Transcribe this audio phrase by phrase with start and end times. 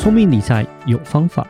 [0.00, 1.46] 聪明理财有方法，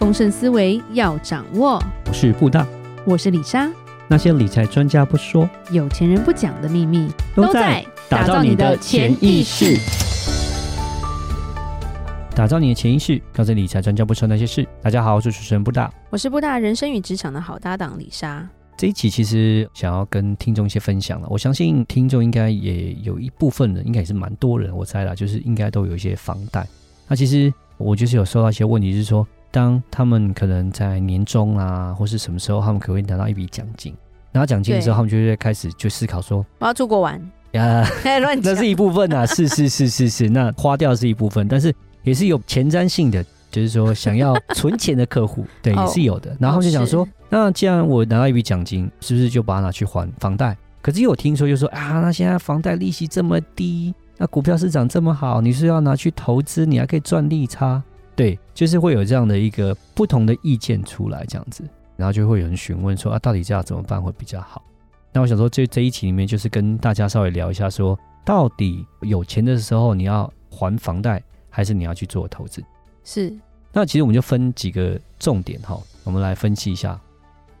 [0.00, 1.80] 丰盛思维要掌握。
[2.08, 2.66] 我是布大，
[3.06, 3.70] 我是李莎。
[4.08, 9.78] 那些理财专家不说，有钱人不讲的秘密，都在打造你的潜意识。
[12.34, 14.66] 打造你的潜意识，告诉理财专家不说那些事。
[14.82, 18.44] 大家好，我是主持人布大，我是布大人生与职场的好搭档李莎。
[18.76, 26.66] 这一期其实想要跟听众一些分享了，我相信听众应该也有一部分人，应该也是蛮多人，我猜啦，就是应该都有一些房贷。
[27.06, 27.54] 那其实。
[27.76, 33.94] 我就是有收到一些问题，是说，当他们可能在年终啊，或是什么时候，他们可能会拿到一笔奖金，
[34.32, 37.20] 拿到奖金的时候，他们就会开始就思考说，我要出国玩
[37.52, 37.86] 呀，
[38.20, 46.36] 乱那是一部分啊，是是是是是，那花掉是一部分，但是也是有前瞻性的，就是说想要存钱的客户， 对，也是有的。
[46.40, 50.56] 然后就想说，那既然我拿到一笔奖金，是不是就把它拿去还房贷？
[50.82, 53.94] 可是有听说就说啊，那现在房贷利息这么低。
[54.16, 57.82] 那股票市场这么好，你是要拿去投资，你还可以赚利差，
[58.14, 61.64] 对，就是会有这样的一个不同的意见出来，这样子，
[61.96, 64.62] 然后就会有人询问说啊，到底这样怎么办会比较好？
[65.12, 71.20] 那我想说，这这一期里面就是跟大家稍微聊一下说，说到底有钱的时候你要还房贷，
[71.50, 72.62] 还是你要去做投资？
[73.02, 73.34] 是。
[73.72, 77.00] 那其实我们就分几个重点哈，我们来分析一下，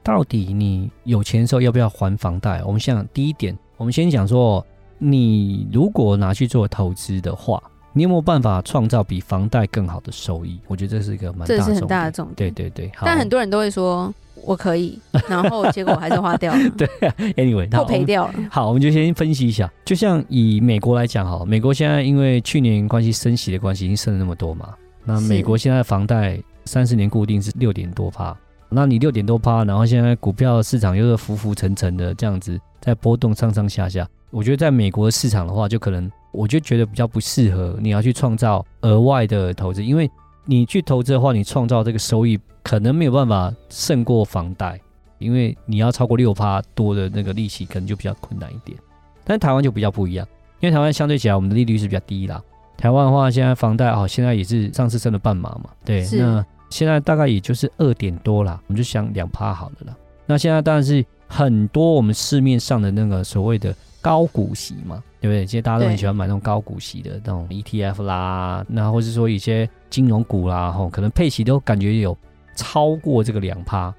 [0.04, 2.62] 到底你有钱的时候要不要还房贷？
[2.62, 4.64] 我们先讲第一点，我们先讲说。
[4.98, 10.58] 你如果拿去做投资的话，你有没有办法创造比房贷更好的收益？
[10.66, 11.66] 我觉得这是一个蛮大的重点。
[11.66, 12.52] 这是很大的重点。
[12.52, 12.92] 对对对。
[13.02, 14.12] 但很多人都会说
[14.44, 16.58] 我可以，然后结果我还是花掉了。
[16.76, 16.88] 对
[17.36, 18.34] ，anyway，都赔掉了。
[18.50, 19.72] 好，我们就先分析一下。
[19.84, 24.74] 就像以美国来讲，哈，美国现在因为去年关系升息的关系，已经升了那么多嘛。
[25.04, 28.36] 那美国现在房贷三十年固定是六点多趴，
[28.74, 34.06] 那你六点多趴，然后现在股票市场又是浮浮沉沉的这样子，在波动上上下下。
[34.30, 40.10] 我觉得在美国的市场的话，就可能我就觉得比较不适合你要去创造额外的投资，因为
[40.44, 44.80] 你去投资的话，你创造这个收益可能没有办法胜过房贷，
[45.18, 48.76] 因为你要超过六趴多的那个利息，可能就比较困难一点。
[49.24, 50.26] 但台湾就比较不一样，
[50.58, 52.42] 因为台湾相对起来我们的利率是比较低啦。
[52.76, 59.96] 台湾的话，现在房贷哦，现在也是上次升了半码嘛，对，那现在大概也就是二点多啦，我们就想两趴好了啦。
[60.26, 63.74] 那现在当然是很多我们市面上的那个所谓的。
[64.04, 65.46] 高股息嘛，对不对？
[65.46, 72.14] 其实大家都很喜欢买那种高股息的那种 ETF 啦，那或是说一些金融股啦，吼，可能配息都感觉有
[72.54, 73.94] 超过这个两趴，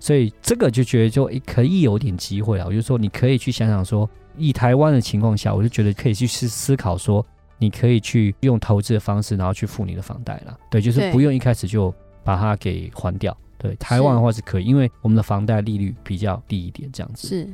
[0.00, 2.64] 所以这个就觉得就可以有点机会啊。
[2.66, 7.22] 我就说你可以去想想说，以台湾的情况下，我就觉得可以去思思考说，
[7.58, 10.56] 你可以去用投资的方式，然后去付你的房贷啦。
[10.70, 11.92] 对，就是不用一开始就
[12.24, 13.36] 把它给还掉。
[13.56, 17.48] 对，台湾的话是可以，因为我们的房贷利率比较低一点，这样子是。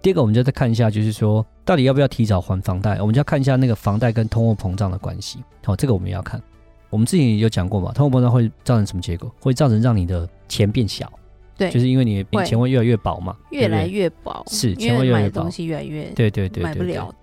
[0.00, 3.00] 第二个，我们就再看一下，就是说，到底要不要提早还房贷？
[3.00, 5.38] 我们就要看一下那个房贷跟通货膨胀的关系。
[5.64, 6.42] 好，这个我们要看。
[6.90, 9.34] 我们之前有讲过嘛，通货膨胀会造成什么结果？
[9.40, 11.10] 会造成让你的钱变小。
[11.56, 14.44] 对，就是因为你的钱会越来越薄嘛，越来越薄。
[14.48, 17.14] 是，钱会越来越薄，东西越来越对对对，买不了。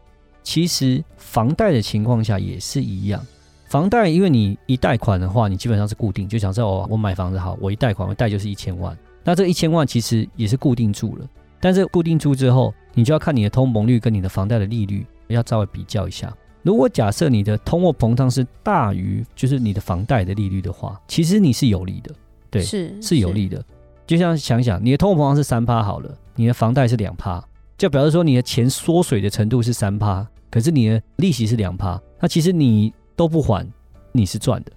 [0.43, 3.25] 其实房贷的情况下也是一样。
[3.67, 8.97] 房贷，因为你一贷款的话，你基本上是固定，就想说哦，我买房子好，我一贷款，我贷就是一千万。
[9.23, 11.25] 那这一千万其实也是固定住了。
[11.59, 16.35] 但是固定住之后，你就要看你的通膨率跟你的房贷的利率要稍微比较一下。
[16.63, 22.13] 如果假设你的通货膨胀是大于就是你的房贷的利率的话，其实你是有利的，
[22.49, 23.63] 对，是是有利的。
[24.05, 27.41] 就像想想，你的通货膨胀是三趴好了，你的房贷是两趴，
[27.81, 33.67] 就表示说你的钱缩水的程度是三趴，可是你的利息是两趴，那其实你都不还，
[34.11, 34.71] 你是赚的。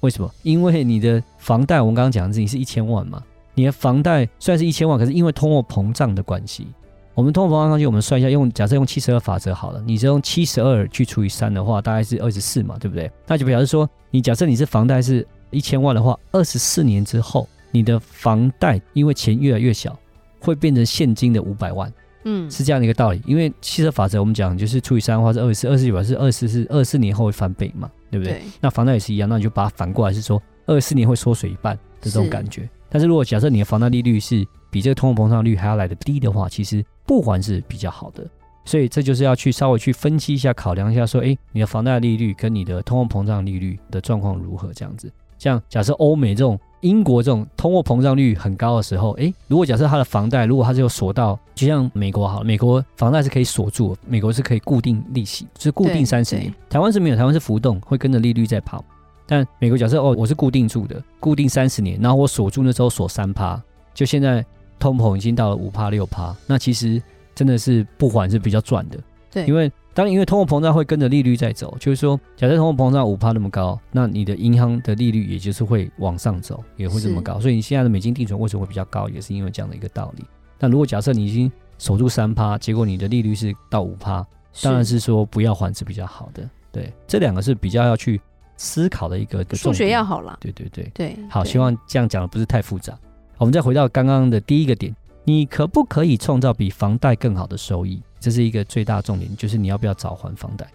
[0.00, 0.34] 为什么？
[0.44, 3.22] 因为你的房贷我们刚刚讲的是你是一千万嘛。
[3.52, 6.66] 你的房贷虽然是一千万，可是因为通货膨胀的关系，
[7.12, 13.12] 我们通货膨胀上去，我们算一下，用假设用七十二法则好了，你是用七十二去除以三的话，大概是二十四嘛，对不对？
[13.26, 19.94] 那就表示说，你假设你是房贷是一千万的话，二十四年之后，你的房贷因为钱越来越小，
[20.40, 21.92] 会变成现金的五百万，
[22.30, 23.22] 嗯，是这样的一个道理。
[23.24, 28.34] 因为汽车法则我们讲就是除以三的话是二十四，二十四表示二十四是二十四年后会翻倍嘛，对不对？
[28.34, 32.68] 对，那房贷也是一样，那你就把它反过来是说二十四年会缩水一半的这种感觉。
[32.90, 38.26] 但是如果假设你的房贷利率是比这个通货膨胀率还要来的低的话，其实不还是比较好的。
[38.64, 44.70] 所以这就是要去稍微去分析一下，考量一下说，哎，你的房贷利率跟你的通货膨胀利率的状况如何？
[44.74, 56.54] 这样子，像假设欧美这种、英国这种通货膨胀率很高的时候，诶，如果假设它的房贷如果它是有锁到，就像美国好，美国房贷是可以锁住，美国是可以固定利息，就是固定三十年。
[56.70, 58.84] 台湾是没有，台湾是浮动，会跟着利率在跑。
[59.26, 63.60] 但美国假设哦，我是固定住的，固定三十年，然后我锁住那时候锁三趴，
[63.92, 64.44] 就现在
[64.78, 67.02] 通膨已经到了五趴六趴，那其实
[67.34, 68.98] 真的是不还是比较赚的。
[69.30, 77.40] 对，因为当因为通货膨胀会跟着利率在走，就是说，假设通货膨胀五趴那么高，那你的银行的利率也就是会往上走，也会这么高。
[77.40, 80.24] 所以你现在的美金定存为什么会比较高，也是因为这样的一个道理。
[80.58, 84.26] 那如果假设你已经守住三趴，结果你的利率是到五趴，
[84.62, 86.48] 当然是说不要还是比较好的。
[86.72, 88.20] 对，这两个是比较要去
[88.56, 89.44] 思考的一个。
[89.54, 90.38] 数学要好了。
[90.40, 92.96] 对对对对，好，希望这样讲的不是太复杂。
[93.36, 98.02] 我们再回到刚刚的第一个点，你可不可以创造比房贷更好的收益？
[98.20, 100.66] 这是一个最大重点，就是你要不要早还房贷。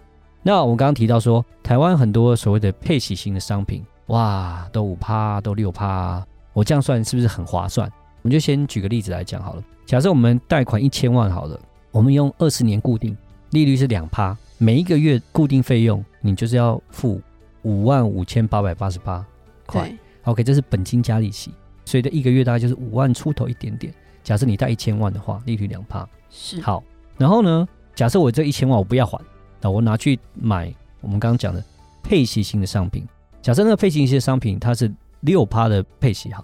[0.42, 7.90] 那我们刚刚提到说，台湾很多所谓的配息型的商品，哇，都五趴，都六趴，我这样算是不是很划算？
[8.22, 9.64] 我们就先举个例子来讲好了。
[9.86, 11.60] 假设我们贷款一千万好了，
[11.92, 13.16] 我们用二十年固定，
[13.52, 17.22] 利率是两趴，每一个月固定费用你就是要付
[17.62, 19.26] 五万五千八百八十八
[19.66, 19.94] 块。
[20.24, 21.54] OK，这是本金加利息，
[21.86, 23.94] 所以这一个月大概就是五万出头一点点。
[24.24, 26.84] 假设你贷一千万的话，利率两趴，是好。
[27.24, 27.66] 然后呢，
[27.96, 29.18] 假设我这一千万我不要还，
[29.62, 31.64] 那我拿去买我们刚刚讲的
[32.04, 33.08] 配息型的商品。
[33.42, 34.92] 假设那个配息型的商品它是
[35.22, 36.44] 六趴的配息，好，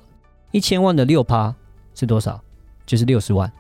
[0.53, 1.53] 一千万的六趴
[1.93, 2.41] 是多少？
[2.85, 3.51] 就是六十万，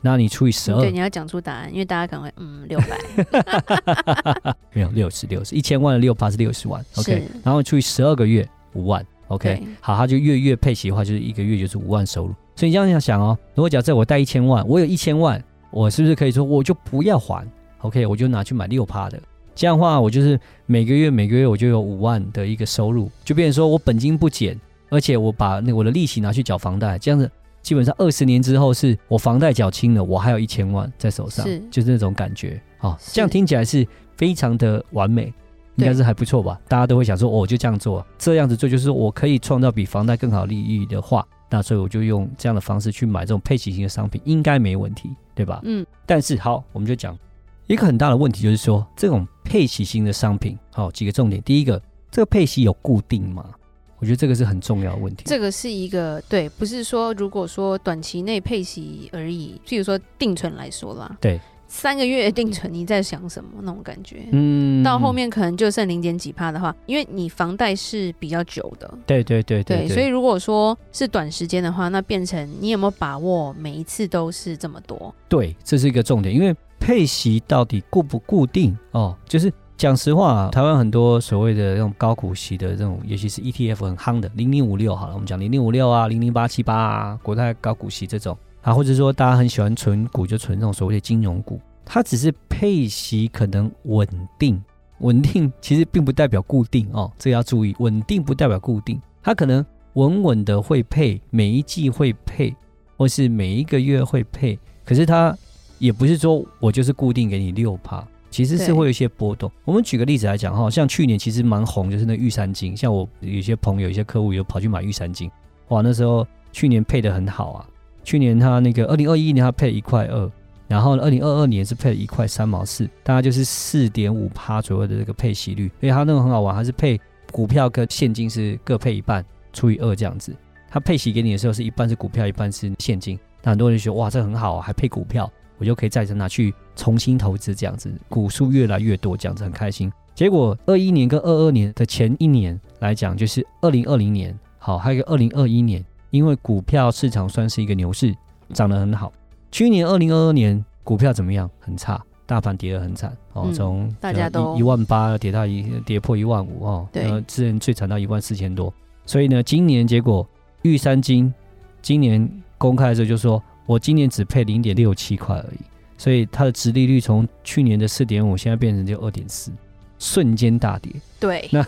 [0.00, 12.34] 那你除以十二，对，你要讲出答案，因为大家可能会嗯六百， 没有六十六十，一千万的六趴是六十万，OK，然后除以十二个月五万，OK，好，它就月月配息的话，就是一个月就是五万收入。
[12.56, 15.42] 所以你这样想想哦，如果假设我贷一千万，我有一千万，
[15.72, 17.44] 我是不是可以说我就不要还
[17.80, 19.20] ？OK，我就拿去买六趴的，
[19.54, 24.56] 这样的话我就是每个月每个月我就有五万的一个收入，就变成说我本金不减，
[24.90, 27.28] 而且我把那我的利息拿去缴房贷，这样子。
[27.62, 32.98] 基本上二十年之后，是我房贷缴清了，我还有一千万在手上，是就是那种感觉啊、哦。
[33.12, 33.86] 这样听起来是
[34.16, 35.32] 非常的完美，
[35.76, 36.60] 应该是还不错吧？
[36.66, 45.60] 大家都会想说，哦，我就这样做，这样子做就是我可以创造比房贷更好利益的话，那所以我就用这样的方式去买这种配息型的商品，应该没问题，对吧？
[45.64, 45.86] 嗯。
[46.06, 47.18] 但是好，我们就讲
[47.66, 51.40] 一个很大的问题，就是说这种配息型的商品，好、哦、几个重点。
[51.42, 51.80] 第一个，
[52.10, 53.50] 这个配息有固定吗？
[53.98, 55.22] 我觉得这个是很重要的问题。
[55.26, 59.60] 这个是一个对，不是说如果说短期内配息而已。
[59.64, 61.40] 譬如说定存来说啦，对，
[61.74, 64.28] 三个月定存，你在想什么那种感觉？
[64.30, 68.92] 嗯，到后面可能就剩零点几趴的话，因为你房贷是比较久的。
[69.06, 75.12] 对对对对，对，对，所以如果说是短时间的话，那变成你有没有把握每一次都是这么多？
[75.30, 79.50] 对，这是一个重点，因为配息到底固不固定哦，就是。
[79.78, 94.62] 讲实话啊，台湾很多所谓的那种高股息的这种，尤其是 ETF 很夯的零零五六，好了，我们讲零零五六啊，零零八七八啊，国泰高股息这种啊，或者说大家很喜欢存股，就存这种所谓的金融股，它只是配息可能稳定，
[95.00, 99.64] 稳定其实并不代表固定哦，这个要注意，稳定不代表固定，它可能
[99.94, 102.54] 稳稳的会配，每一季会配，
[102.96, 105.36] 或是每一个月会配，可是它
[105.78, 108.02] 也不是说我就是固定给你六趴。
[108.30, 109.52] 其实是会有一些波动。
[109.62, 112.74] 我们举个例子来讲哈，像去年其实蛮红，就是那玉山金。
[112.74, 115.30] 像我有些朋友、有些客户有跑去买玉山金，
[115.68, 117.68] 哇，那时候去年配的很好啊。
[118.04, 120.30] 去年他那个二零二一年他配一块二，
[120.68, 125.64] 然后二零二二年是配了一块三毛四，大概就是四点五趴左右的这个配息率。
[125.80, 127.00] 因为他那个很好玩，他是配
[127.30, 130.34] 股票跟现金是各配一半，除以二这样子。
[130.70, 133.18] 他配息给你的时候是一半是股票，一半是现金。
[133.42, 135.30] 那很多人就说哇，这很好啊，还配股票。
[135.58, 139.92] 我就可以再次拿去重新投资，这样子股数越来越多，这样子很开心。
[140.12, 148.14] 结果二一年跟二二年的前一年来讲，就是二零二零年，好，还有个二零二一年，因为股票市场算是一个牛市，
[148.54, 149.12] 涨得很好。
[149.50, 151.50] 去年二零二二年股票怎么样？
[151.58, 158.72] 很差，大盘跌得很惨哦，从、嗯、大家都一万八跌到一跌破一万五哦，对，之前最惨到一万四千多。
[159.04, 160.24] 所以呢，今年结果
[160.62, 161.34] 玉山金
[161.82, 163.42] 今年公开的时候就说。
[163.64, 165.60] 我今年只配零点六七块而已，
[165.96, 169.52] 所以它的殖利率从去年的四点五，现在变成就二点四，
[170.00, 170.92] 瞬间大跌。
[171.20, 171.64] 对，那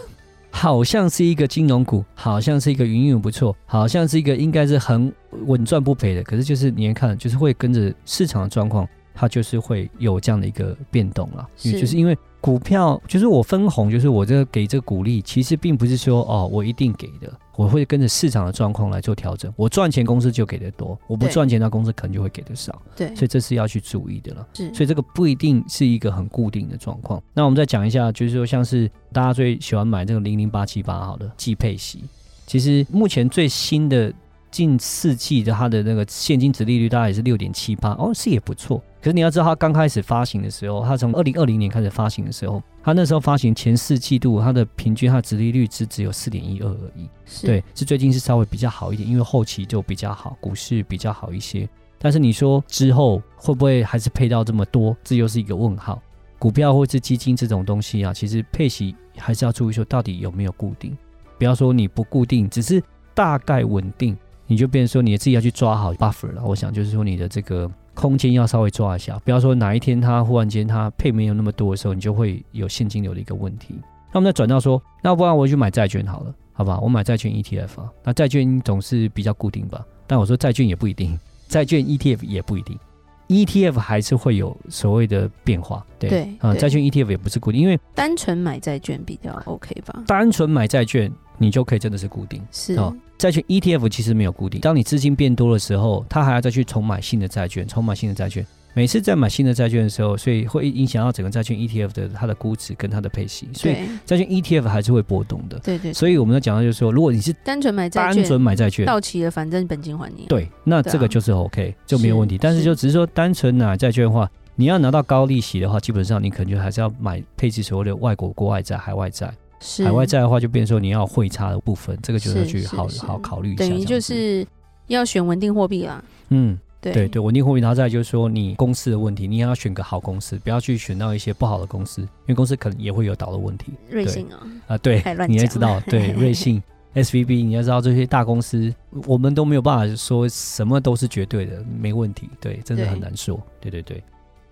[0.54, 5.12] 好像是一个金融股，好像是一个营运不错，好像是一个应该是很
[5.46, 12.16] 稳赚不赔的，可是就是你看，就是会跟着市场的状况，它就是会有这样的一个变动了，因为就是因为。
[12.44, 19.52] 股票就是我分红，就是我这个给这个鼓励，其实并不是说哦，我一定给的，我会跟着市场的状况来做调整。
[19.56, 22.80] 我赚钱，公司就给的多；我不赚钱，那公司可能就会给的少。
[22.96, 24.46] 对，所以这是要去注意的了。
[24.54, 27.22] 是，所以这个不一定是一个很固定的状况。
[27.32, 32.04] 那我们再讲一下，就是说像是大家最喜欢买这个零零八七八，好的季配息，
[32.46, 34.12] 其实目前最新的。
[34.54, 38.80] 近四季的它的那个现金值利率大概也是六点七八，哦，是也不错。
[39.04, 47.06] 可是你要知道，它刚开始发行的时候，它从二零二零年开始发行的时候，它那时候发行前四季度，它的平均它的殖利率只只有四点一二而已。
[47.26, 51.68] 是对，是最近是稍微比较好一点，因为后期就比较好，股市比较好一些。
[51.98, 54.96] 但是你说之后会不会还是配到这么多？
[55.04, 56.00] 这又是一个问号。
[56.38, 60.96] 股票或是基金这种东西啊，其实配息还是要注意说到底有没有固定。
[61.36, 62.82] 不要说你不固定，只是
[63.12, 66.42] 大概稳定，你就变成说你自己要去抓好 buffer 了。
[66.42, 73.74] 我想就是说你的这个空间要稍微抓一下，不要说哪一天它忽然间它配没有那么多的时候，你就会有现金流的一个问题。
[74.12, 76.78] 那我们再转到说，那不然我去买债券好了，好吧？
[76.80, 79.84] 我买债券 ETF 啊，那债券总是比较固定吧？
[80.06, 82.78] 但我说债券也不一定， 债券 ETF 也不一定。
[83.26, 90.04] ETF 还是会有所谓的变化，对，对啊，债券 ETF 也不是固定，因为单纯买债券比较 OK 吧？
[90.06, 92.94] 单纯买债券，你就可以真的是固定，是啊。
[93.16, 98.44] 债券 ETF 其实没有固定，当你资金变多的时候，它还要再去重买新的债券，重买新的债券。
[98.76, 105.56] 每次在买新的债券的时候，所以会影响到整个债券 ETF 的它的估值跟它的配息，所以债券 ETF 还是会波动的。
[105.60, 105.92] 对对，对。
[105.92, 110.26] 所以我们要讲到就是说，如果你是单纯买债券，单纯买债券到期了，反正本金还你。
[110.28, 112.36] 对，那这个就是 OK，就没有问题。
[112.36, 119.32] 但是就只是说单纯买债券的话，你要拿到高利息的话，基本上你可能就还是要买配置所谓的外国国外债、海外债。
[119.64, 119.84] 是。
[119.84, 123.66] 海外债的话，就变成说你要汇差的部分，这个就是去好好考虑一下。
[123.66, 124.46] 等于就是
[124.88, 126.04] 要选稳定货币啦。
[126.28, 126.58] 嗯。
[126.92, 133.72] 对对，稳定货币，然后再就是说你公司的问题，你也要选个好公司，不要去选到一些不好的公司，因为公司可能也会有倒的问题。
[133.88, 136.62] 瑞信啊，啊对，你也知道，对 瑞信、
[136.94, 138.70] SVB，你要知道这些大公司，
[139.06, 143.40] 我们都没有办法说什么都是绝对的，没问题，对，真的很难说。
[143.62, 144.04] 对对对，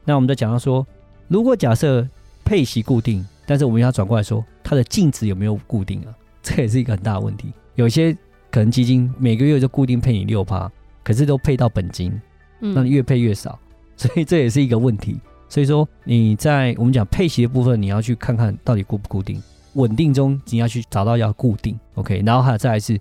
[0.03, 0.87] 那我们再讲到说，
[1.29, 2.09] 如果假设
[2.47, 6.15] 配息固定，但是我们要转过来说，它的净值有没有固定啊？
[6.43, 7.53] 这也是一个很大的问题。
[7.75, 8.17] 有些
[8.51, 10.73] 可能基金每个月就固定配你六趴。
[11.05, 12.19] 可是都配到本金，
[12.61, 13.59] 那你越配越少，
[13.99, 15.21] 所以这也是一个问题。
[15.49, 19.43] 所以说你在我们讲配息的部分，你要去看看到底固不固定。
[19.75, 22.99] 稳定中你要去找到要固定，OK，然后还有再来是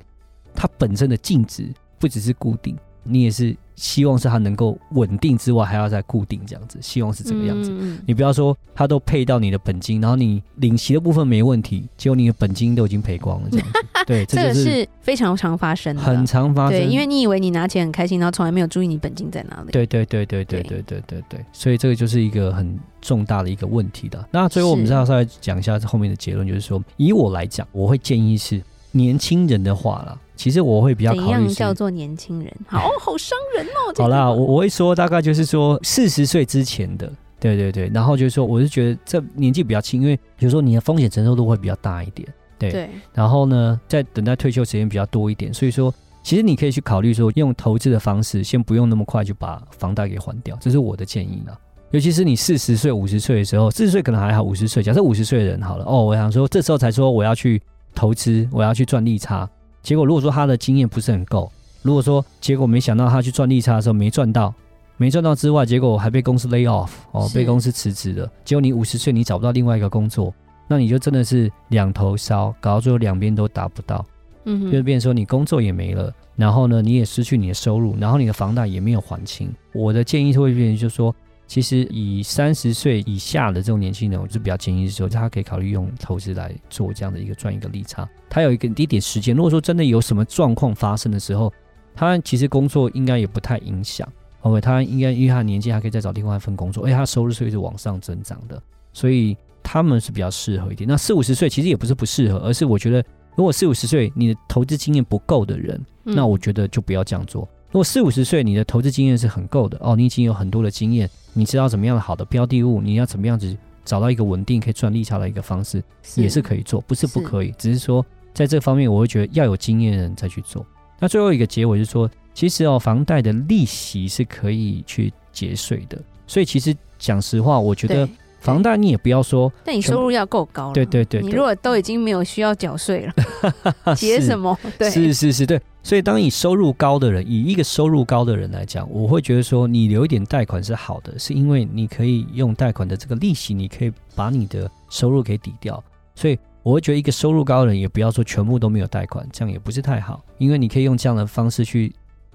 [0.54, 3.56] 它本身的净值不只是固定，你也是。
[3.78, 6.78] 希望是它能够稳定之外，还要再固定这样子。
[6.80, 7.76] 希望是这个样子。
[7.76, 13.80] 嗯、你不要说它都配到你的本金，然后你领息的部分没问题，结果你的本金都已经赔光了这样子。
[14.06, 16.80] 对，这，个是非常常发生的，很常发生。
[16.80, 19.72] 对，因为你以为你拿钱很开心，然后从来没有注意你本金在哪里。
[19.72, 21.46] 对对对对对对对对对，对。
[21.52, 24.24] 所以这个就是一个很重大的一个问题的。
[24.30, 30.16] 那最后我们再稍微讲一下后面的结论，就是说，以我来讲，我会建议是年轻人的话啦。
[30.42, 33.94] 其实我会比较考虑怎样叫做年轻人，好哦好伤人哦。
[34.02, 37.08] 好啦，我我会说大概就是说四十岁之前的，
[37.40, 37.92] 对对对。
[37.94, 42.72] 然后就是说，我是觉得这年纪比较轻，因为比如说你的风险承受度会比较大一点，对。
[42.72, 42.90] 对。
[43.14, 45.94] 然后呢，在等待退休时间比较多一点，所以说
[46.24, 51.54] 其实你可以去考虑说用投资的方式，先不用那么快就把房贷给还掉，这是我的建议啊。
[51.92, 57.62] 尤其是你四十岁、五十岁的时候，四十岁可能还好，五十岁，假设五十岁的人好了哦，我想说这时候才说我要去
[57.94, 59.48] 投资，我要去赚利差。
[59.82, 64.54] 结果如果说他的经验不是很够，如果说结果没想到他去赚利差的时候没赚到，
[64.98, 68.32] 没赚到之外，结果还被公司 lay off 哦，被公司辞职了。
[68.46, 70.34] 结果你五十岁你找不到另外一个工作，
[70.68, 74.06] 那你就真的是两头烧，搞到最后两边都达不到。
[74.46, 79.52] 嗯哼，就变成说你工作也没了，然后呢你也失去你的收入，然后你的房贷也没有还清。
[79.74, 81.16] 我的建议是会变成就是说。
[81.52, 88.10] 其实以三十岁以下的这种年轻人，我就比较建议说，他可以考虑用投资来做这样的一个赚一个利差。
[88.30, 91.52] 他有一个一点时间，如果说真的有什么状况发生的时候，
[91.94, 94.08] 他其实工作应该也不太影响。
[94.44, 100.88] OK，他应该因为他年纪还可以再找另外一份工作，而且他收入是一直往上增长的，所以他们是比较适合一点。
[100.88, 103.04] 那四五十岁其实也不是不适合，而是我觉得
[103.36, 107.42] 如果四五十岁你的投资经验不够的人，那我觉得就不要这样做。
[107.72, 111.10] 如果四五十岁你的投资经验是很够的哦，你已经有很多的经验。
[111.34, 115.84] 你知道怎么样的好的标的物，你要怎么样子找到一个稳定可以赚利差的一个方式，
[116.16, 120.66] 也是可以做，不是不可以，是只是说在这方面我会觉得要有经验的人再去做。
[121.00, 128.08] 那最后一个结尾就是说，其实哦，房贷的利息是可以去节税的，所以其实讲实话，我觉得。
[128.42, 130.74] 房贷你也不要说，但你收入要够高了。
[130.74, 133.14] 对对对，你如果都已经没有需要缴税了，
[133.96, 134.58] 结什么？
[134.80, 135.62] 对，是是是，对。
[135.84, 145.84] 所以当你收入高的人，以一个收入高的人来讲，我会觉得说，你留一点贷款是好的，是因为你可以用贷款的这个利息，你可以把你的收入给抵掉。
[146.16, 151.94] 所以我会觉得一个收入高的人，也不要说全部都没有贷款，这样也不是太好，因为你可以用这样的方式去，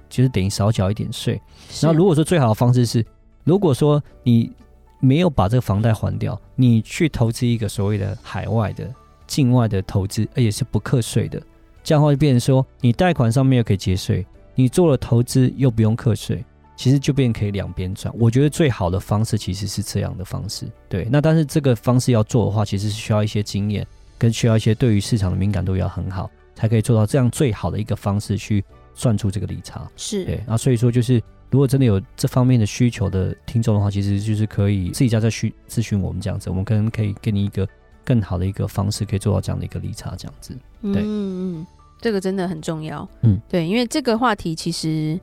[0.09, 1.41] 就是等于少缴一点税。
[1.81, 3.05] 然后如果说最好的方式是，
[3.43, 4.53] 如果说你。
[5.01, 8.93] 没有把这个房贷还掉，你去投资一个所谓的海外的
[9.27, 11.41] 境外的投资，而且是不课税的，
[11.85, 14.25] 这样的话就变成说，你贷款上面又可以节税，
[14.55, 16.45] 你做了投资又不用课税，
[16.77, 18.13] 其实就变可以两边赚。
[18.19, 21.07] 我觉得最好的方式其实是这样的方式，对。
[21.11, 23.87] 那但是这个方式要做的话，其实是需要一些经验，
[24.17, 29.87] 跟需要一些对于市场的敏感度要很好，才可以做到这样最好的一个方式去算出这个利差。
[29.97, 30.43] 是，对。
[30.47, 37.67] 那所以说就是如果真的有这方面的需求的听众的话，其实就是可以自己家再去咨询我们这样子，我们可能可以给你一个
[38.05, 40.53] 更好的一个方式，可以做到这样的一个理查这样子。
[40.83, 41.67] 对，嗯嗯，
[42.01, 43.09] 这个真的很重要。
[43.23, 45.19] 嗯，对，因为这个话题其实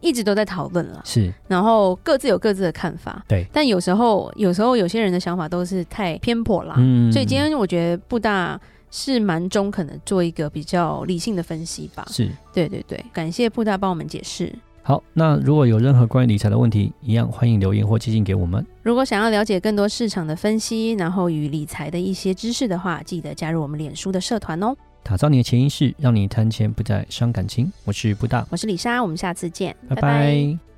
[0.00, 3.24] 一直都在讨论了，是，然后各自有各自的看法。
[3.28, 6.74] 对，但有时候有时候有些人的想法都是太偏颇啦。
[6.78, 8.60] 嗯，所以今天我觉得布大。
[8.94, 12.06] 是蛮中肯的，做一个比较理性的分析吧。
[12.10, 14.54] 是，对对对，感谢布大帮我们解释。
[14.82, 18.66] 好，那如果有任何关于理财的问题，一样欢迎留言或寄信给我们。
[18.82, 24.74] 如果想要了解更多市场的分析，然后与理财的一些知识的话，记得加入我们脸书的社团哦。
[25.04, 27.72] 打造你的潜意识，让你谈钱不再伤感情。
[27.84, 30.02] 我是布大，我是李莎，我们下次见，拜拜。
[30.02, 30.71] 拜拜。